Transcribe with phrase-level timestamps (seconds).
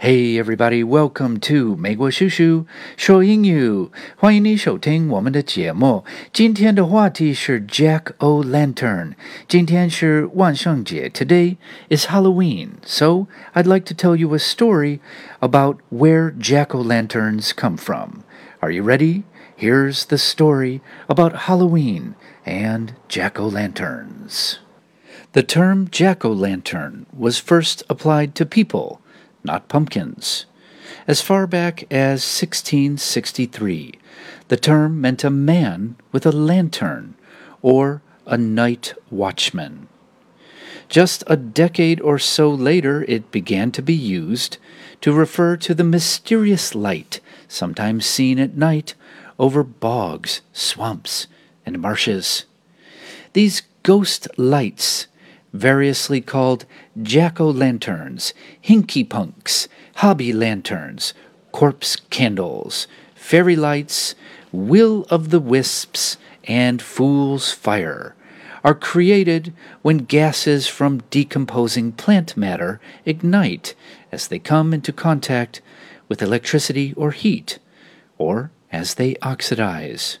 [0.00, 2.66] Hey everybody, welcome to 美国叔叔
[2.98, 6.04] 说英语，欢迎你收听我们的节目。
[6.32, 9.12] 今天的话题是 Jack O' Lantern。
[9.48, 11.56] 今天是万圣节，Today
[11.88, 12.72] is Halloween.
[12.84, 15.00] So I'd like to tell you a story
[15.40, 18.24] about where Jack O' Lanterns come from.
[18.60, 19.22] Are you ready?
[19.56, 24.58] Here's the story about Halloween and Jack O' Lanterns.
[25.32, 28.99] The term Jack O' Lantern was first applied to people
[29.43, 30.45] not pumpkins.
[31.07, 33.93] As far back as 1663,
[34.49, 37.15] the term meant a man with a lantern
[37.61, 39.87] or a night watchman.
[40.89, 44.57] Just a decade or so later, it began to be used
[44.99, 48.93] to refer to the mysterious light sometimes seen at night
[49.39, 51.27] over bogs, swamps,
[51.65, 52.45] and marshes.
[53.33, 55.07] These ghost lights
[55.53, 56.65] variously called
[57.01, 58.33] jack o' lanterns,
[58.63, 61.13] hinky punks, hobby lanterns,
[61.51, 64.15] corpse candles, fairy lights,
[64.51, 68.15] will of the wisps, and fool's fire,
[68.63, 73.75] are created when gases from decomposing plant matter ignite
[74.11, 75.61] as they come into contact
[76.07, 77.59] with electricity or heat,
[78.17, 80.19] or as they oxidize.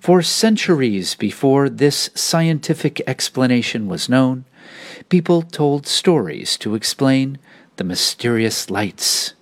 [0.00, 4.44] For centuries before this scientific explanation was known,
[5.08, 7.38] people told stories to explain
[7.76, 9.34] the mysterious lights.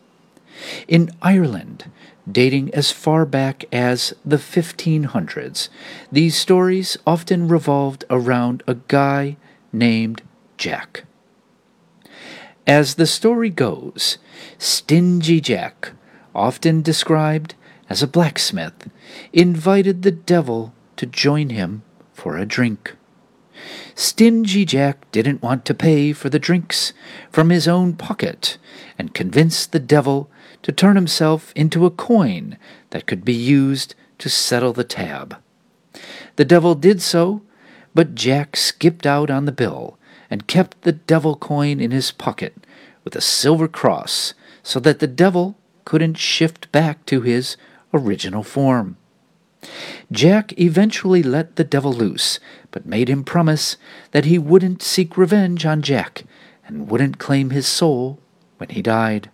[0.88, 1.90] In Ireland,
[2.30, 5.68] dating as far back as the 1500s,
[6.10, 9.36] these stories often revolved around a guy
[9.72, 10.22] named
[10.56, 11.04] Jack.
[12.66, 14.18] As the story goes,
[14.58, 15.92] Stingy Jack,
[16.34, 17.54] often described
[17.89, 18.89] as a blacksmith,
[19.33, 22.97] invited the devil to join him for a drink.
[23.95, 26.92] Stingy Jack didn't want to pay for the drinks
[27.31, 28.59] from his own pocket
[28.98, 30.31] and convinced the devil
[30.62, 32.59] to turn himself into a coin
[32.91, 35.37] that could be used to settle the tab.
[36.37, 37.42] The devil did so,
[37.95, 39.98] but Jack skipped out on the bill
[40.29, 42.55] and kept the devil coin in his pocket
[43.05, 47.57] with a silver cross so that the devil couldn't shift back to his
[47.92, 48.97] original form.
[50.13, 52.39] Jack eventually let the devil loose,
[52.70, 53.77] but made him promise
[54.13, 56.25] that he wouldn't seek revenge on Jack
[56.67, 58.19] and wouldn't claim his soul
[58.58, 59.30] when he died.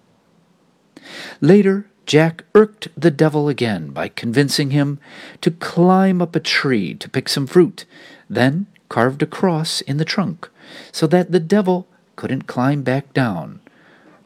[1.41, 4.99] Later, Jack irked the devil again by convincing him
[5.41, 7.85] to climb up a tree to pick some fruit,
[8.29, 10.49] then carved a cross in the trunk
[10.91, 11.87] so that the devil
[12.17, 13.61] couldn't climb back down.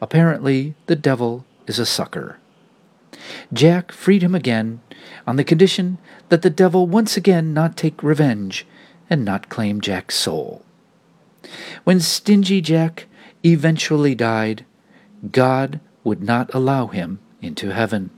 [0.01, 2.37] Apparently, the devil is a sucker.
[3.53, 4.81] Jack freed him again
[5.25, 5.97] on the condition
[6.29, 8.65] that the devil once again not take revenge
[9.09, 10.63] and not claim Jack's soul.
[11.83, 13.05] When Stingy Jack
[13.45, 14.65] eventually died,
[15.31, 18.09] God would not allow him into heaven,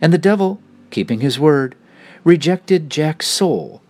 [0.00, 1.76] and the devil, keeping his word,
[2.24, 3.82] rejected Jack's soul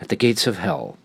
[0.00, 0.96] at the gates of hell.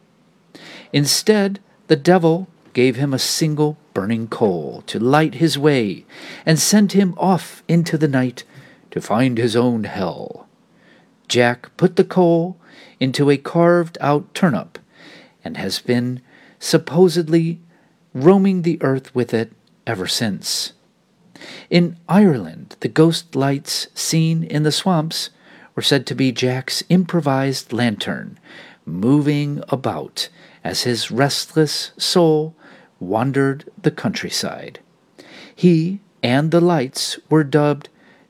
[0.91, 6.05] Instead, the devil gave him a single burning coal to light his way
[6.45, 8.43] and sent him off into the night
[8.91, 10.47] to find his own hell.
[11.27, 12.57] Jack put the coal
[12.99, 14.79] into a carved out turnip
[15.43, 16.21] and has been
[16.59, 17.59] supposedly
[18.13, 19.51] roaming the earth with it
[19.85, 20.73] ever since.
[21.69, 25.29] In Ireland, the ghost lights seen in the swamps
[25.75, 28.39] were said to be Jack's improvised lantern,
[28.85, 30.29] moving about
[30.63, 32.55] as his restless soul
[32.99, 34.79] wandered the countryside.
[35.55, 37.89] He and the lights were dubbed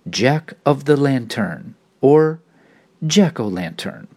[0.10, 2.40] Jack of the Lantern, or
[3.06, 4.08] Jack o' Lantern.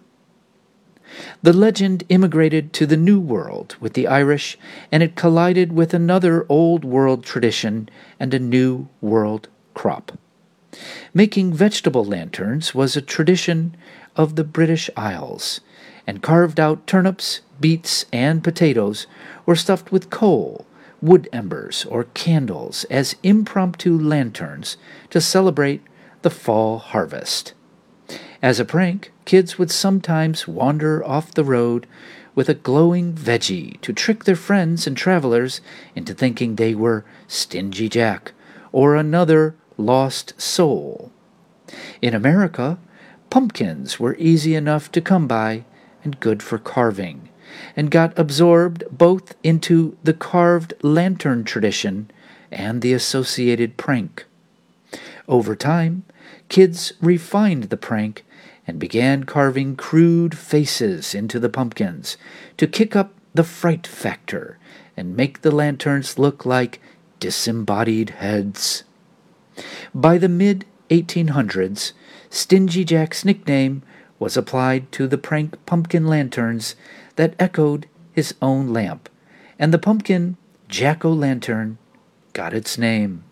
[1.42, 4.56] The legend immigrated to the New World with the Irish,
[4.92, 7.88] and it collided with another Old World tradition
[8.20, 10.18] and a New World crop.
[11.12, 13.76] Making vegetable lanterns was a tradition
[14.14, 15.60] of the British Isles,
[16.06, 19.06] and carved out turnips, beets, and potatoes
[19.46, 20.66] were stuffed with coal
[21.02, 24.76] wood embers, or candles as impromptu lanterns
[25.10, 25.82] to celebrate
[26.22, 27.54] the fall harvest.
[28.42, 31.86] As a prank, kids would sometimes wander off the road
[32.34, 35.60] with a glowing veggie to trick their friends and travelers
[35.94, 38.32] into thinking they were Stingy Jack
[38.72, 41.10] or another lost soul.
[42.00, 42.78] In America,
[43.30, 45.64] pumpkins were easy enough to come by
[46.03, 47.29] and good for carving
[47.76, 52.10] and got absorbed both into the carved lantern tradition
[52.50, 54.24] and the associated prank.
[55.28, 56.04] Over time,
[56.48, 58.24] kids refined the prank
[58.66, 62.16] and began carving crude faces into the pumpkins
[62.56, 64.58] to kick up the fright factor
[64.96, 66.80] and make the lanterns look like
[67.20, 68.84] disembodied heads.
[69.94, 71.92] By the mid 1800s,
[72.28, 73.82] Stingy Jack's nickname
[74.20, 76.76] was applied to the prank pumpkin lanterns
[77.16, 79.08] that echoed his own lamp,
[79.58, 80.36] and the pumpkin
[80.68, 81.78] jack o' lantern
[82.32, 83.24] got its name.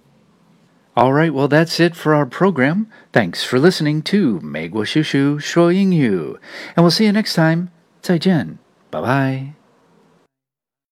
[0.96, 2.90] All right, well, that's it for our program.
[3.12, 6.38] Thanks for listening to Meiguo Shushu Shuo Yingyu,
[6.74, 7.70] and we'll see you next time.
[8.02, 8.58] Zaijian.
[8.90, 9.57] Bye bye.